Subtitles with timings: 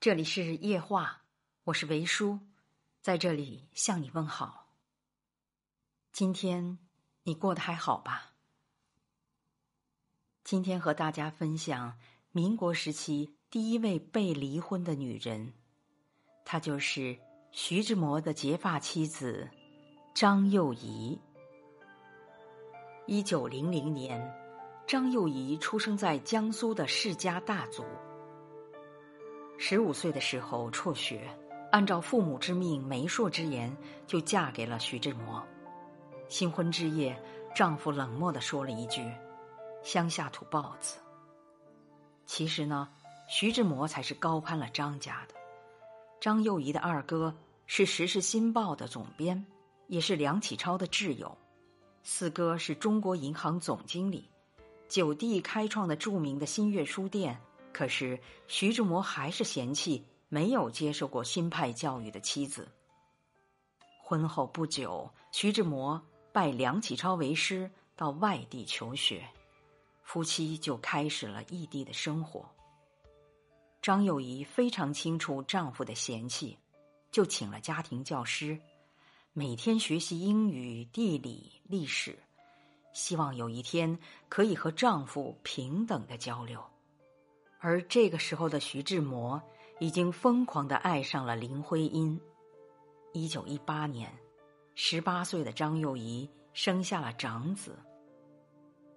[0.00, 1.24] 这里是夜话，
[1.62, 2.38] 我是维叔，
[3.02, 4.72] 在这里向你问好。
[6.10, 6.78] 今天
[7.24, 8.32] 你过得还好吧？
[10.42, 11.98] 今天和大家分享
[12.32, 15.52] 民国时期第一位被离婚的女人，
[16.46, 17.18] 她就是
[17.52, 19.50] 徐志摩的结发妻子
[20.14, 21.20] 张幼仪。
[23.06, 24.34] 一九零零年，
[24.86, 27.84] 张幼仪出生在江苏的世家大族。
[29.62, 31.20] 十五岁的时候辍学，
[31.70, 33.70] 按照父母之命、媒妁之言，
[34.06, 35.46] 就嫁给了徐志摩。
[36.30, 37.14] 新婚之夜，
[37.54, 39.04] 丈夫冷漠的说了一句
[39.84, 40.96] ：“乡下土包子。”
[42.24, 42.88] 其实呢，
[43.28, 45.34] 徐志摩才是高攀了张家的。
[46.22, 47.32] 张幼仪的二哥
[47.66, 49.44] 是《时事新报》的总编，
[49.88, 51.28] 也是梁启超的挚友；
[52.02, 54.26] 四哥是中国银行总经理，
[54.88, 57.38] 九弟开创的著名的新月书店。
[57.72, 62.68] 可是徐志摩还是嫌弃没有接受过新派教育的妻子。
[64.02, 66.00] 婚后不久，徐志摩
[66.32, 69.26] 拜梁启超为师，到外地求学，
[70.02, 72.48] 夫妻就开始了异地的生活。
[73.80, 76.58] 张幼仪非常清楚丈夫的嫌弃，
[77.10, 78.60] 就请了家庭教师，
[79.32, 82.18] 每天学习英语、地理、历史，
[82.92, 83.98] 希望有一天
[84.28, 86.62] 可以和丈夫平等的交流。
[87.62, 89.40] 而这个时候的徐志摩
[89.80, 92.18] 已经疯狂的爱上了林徽因。
[93.12, 94.10] 一九一八年，
[94.74, 97.78] 十八岁的张幼仪生下了长子。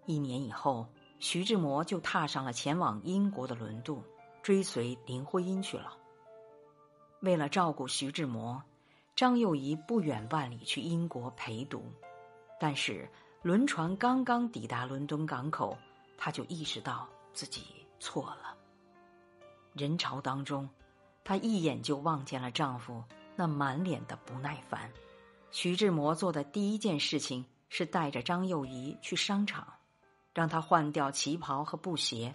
[0.05, 0.87] 一年以后，
[1.19, 4.01] 徐志摩就踏上了前往英国的轮渡，
[4.41, 5.97] 追随林徽因去了。
[7.19, 8.63] 为了照顾徐志摩，
[9.13, 11.83] 张幼仪不远万里去英国陪读。
[12.61, 13.09] 但是
[13.41, 15.77] 轮船刚刚抵达伦敦港口，
[16.17, 17.61] 他就意识到自己。
[17.99, 18.52] 错了。
[19.73, 20.69] 人潮当中，
[21.23, 23.03] 她一眼就望见了丈夫
[23.35, 24.91] 那满脸的不耐烦。
[25.51, 29.67] 徐志摩做的第一件事情是带着张幼仪去商场，
[30.33, 32.33] 让她换掉旗袍和布鞋，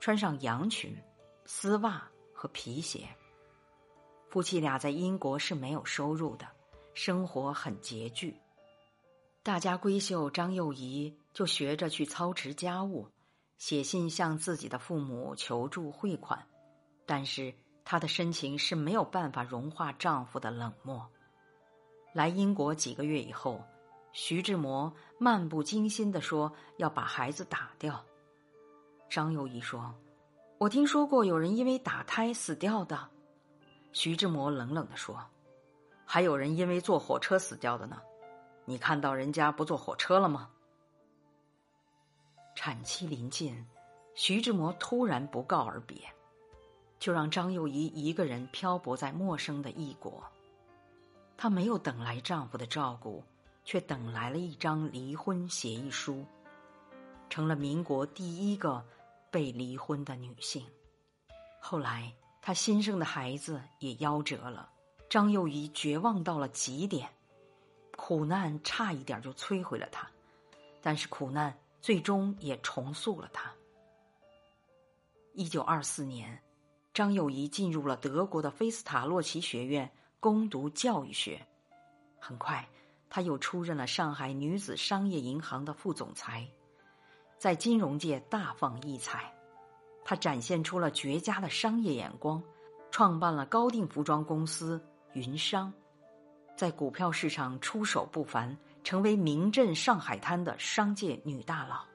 [0.00, 0.96] 穿上洋裙、
[1.44, 2.02] 丝袜
[2.32, 3.08] 和皮鞋。
[4.28, 6.46] 夫妻俩在英国是没有收入的，
[6.92, 8.36] 生活很拮据。
[9.44, 13.08] 大家闺秀张幼仪就学着去操持家务。
[13.56, 16.44] 写信向自己的父母求助汇款，
[17.06, 17.54] 但是
[17.84, 21.06] 她的深情是没有办法融化丈夫的冷漠。
[22.12, 23.62] 来英国几个月以后，
[24.12, 28.04] 徐志摩漫不经心的说要把孩子打掉。
[29.08, 29.94] 张幼仪说
[30.58, 33.10] ：“我听说过有人因为打胎死掉的。”
[33.92, 35.22] 徐志摩冷冷的说
[36.06, 38.00] ：“还有人因为坐火车死掉的呢，
[38.64, 40.50] 你看到人家不坐火车了吗？”
[42.56, 43.66] 产期临近，
[44.14, 45.98] 徐志摩突然不告而别，
[47.04, 50.24] 就让张幼仪一个人漂泊在陌生的异国。
[51.36, 53.22] 她没有等来丈夫的照顾，
[53.62, 56.24] 却等来了一张离婚协议书，
[57.28, 58.82] 成了民国第一个
[59.30, 60.66] 被离婚的女性。
[61.60, 62.10] 后来，
[62.40, 64.70] 她新生的孩子也夭折了，
[65.10, 67.10] 张幼仪绝望到了极点，
[67.98, 70.10] 苦难差一点就摧毁了她，
[70.80, 71.54] 但是苦难。
[71.82, 73.52] 最终也重塑了她。
[75.34, 76.42] 一九二四年，
[76.94, 79.90] 张幼仪进入了德国的菲斯塔洛奇学院
[80.20, 81.44] 攻读教育学。
[82.20, 82.66] 很快，
[83.10, 86.48] 他又出任了上海女子商业银行的副总裁，
[87.36, 89.34] 在金融界大放异彩。
[90.04, 92.40] 他展现出了绝佳的商业眼光，
[92.90, 94.80] 创办了高定服装公司
[95.14, 95.72] 云商，
[96.56, 98.56] 在股票市场出手不凡。
[98.84, 101.86] 成为名震上海滩的商界女大佬，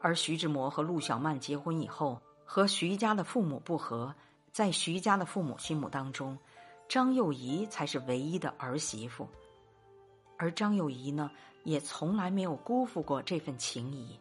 [0.00, 2.18] 而徐志摩和陆小曼结婚以后，
[2.52, 4.12] 和徐家的父母不和，
[4.50, 6.36] 在徐家的父母心目当中，
[6.88, 9.28] 张幼仪才是唯一的儿媳妇，
[10.36, 11.30] 而张幼仪呢，
[11.62, 14.18] 也从来没有辜负过这份情谊。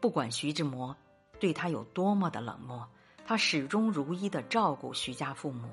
[0.00, 0.96] 不管徐志摩
[1.38, 2.88] 对他有多么的冷漠，
[3.26, 5.68] 他始终如一的照顾徐家父母。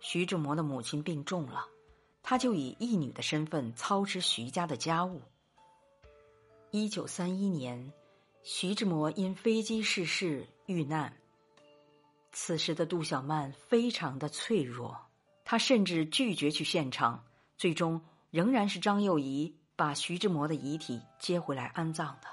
[0.00, 1.66] 徐志摩的母亲病重了。
[2.20, 5.22] 他就以义女的身份操持徐家的家务。
[6.72, 7.92] 一九三一年，
[8.46, 11.10] 徐志摩因飞机失事遇难。
[12.30, 15.00] 此时的杜小曼非常的脆弱，
[15.46, 17.24] 她甚至拒绝去现场。
[17.56, 22.28] 最终，仍然是张幼仪把徐志摩的遗体接回来安葬的。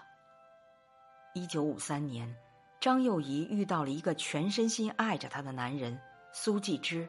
[1.33, 2.35] 一九五三年，
[2.81, 5.97] 张幼仪遇到了一个全身心爱着她的男人
[6.33, 7.07] 苏纪之，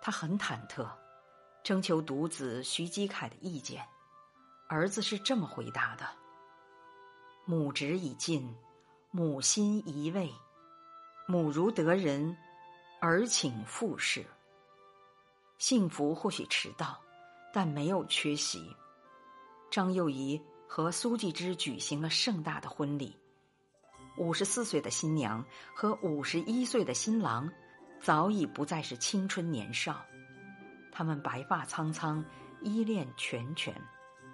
[0.00, 0.88] 她很忐忑。
[1.64, 3.84] 征求独子徐基凯的意见，
[4.68, 6.06] 儿子是这么回答的
[7.46, 8.56] ：“母职已尽，
[9.10, 10.32] 母心移位，
[11.28, 12.34] 母如得人，
[13.02, 14.24] 儿请复试。
[15.58, 16.98] 幸福或许迟到，
[17.52, 18.74] 但没有缺席。
[19.70, 23.14] 张幼仪和苏纪之举行了盛大的婚礼。
[24.16, 25.44] 五十四岁的新娘
[25.74, 27.52] 和五十一岁的新郎，
[28.00, 30.02] 早已不再是青春年少。
[30.90, 32.24] 他们白发苍苍，
[32.62, 33.74] 依恋缱绻，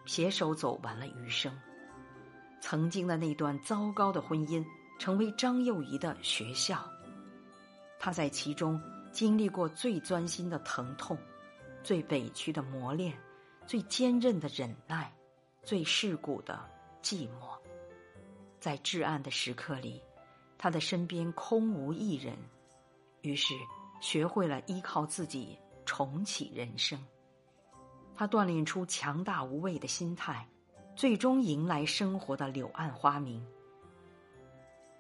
[0.06, 1.52] 携手走完了余生。
[2.60, 4.64] 曾经的那段糟糕的婚姻，
[4.98, 6.88] 成为张幼仪的学校。
[7.98, 8.80] 她在其中
[9.10, 11.18] 经历过最钻心的疼痛，
[11.82, 13.18] 最委屈的磨练，
[13.66, 15.12] 最坚韧的忍耐，
[15.62, 16.60] 最世故的
[17.02, 17.58] 寂寞。
[18.60, 20.02] 在至暗的时刻里，
[20.58, 22.36] 他的身边空无一人，
[23.22, 23.54] 于是
[24.00, 27.02] 学会了依靠自己重启人生。
[28.14, 30.46] 他锻炼出强大无畏的心态，
[31.00, 33.42] 最终迎来生活的柳暗花明。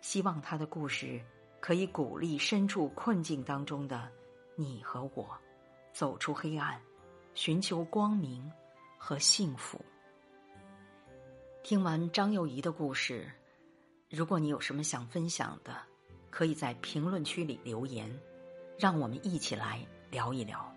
[0.00, 1.20] 希望他的故事
[1.60, 4.10] 可以鼓励身处困境当中的
[4.56, 5.28] 你和我，
[5.92, 6.80] 走出黑暗，
[7.34, 8.50] 寻求光明
[8.96, 9.78] 和幸福。
[11.62, 13.30] 听完张幼仪的故事。
[14.08, 15.82] 如果你有什么想分享的，
[16.30, 18.10] 可以在评论区里留言，
[18.78, 20.74] 让我们一起来聊一聊。